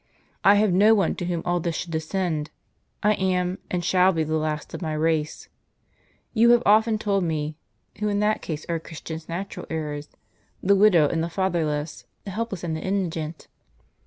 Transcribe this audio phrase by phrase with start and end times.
[0.43, 2.49] I have no one to whom all this should descend.
[3.03, 5.47] I am, and shall be, the last of my race.
[6.35, 7.55] Tou have often told me,
[7.99, 10.09] who in that case are a Christian's natural heirs,—
[10.63, 13.47] the widow and the fatherless, the helpless and the indigent.